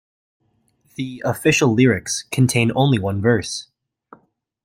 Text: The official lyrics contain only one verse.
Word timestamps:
The 0.95 1.21
official 1.23 1.75
lyrics 1.75 2.23
contain 2.31 2.71
only 2.75 2.97
one 2.97 3.21
verse. 3.21 3.67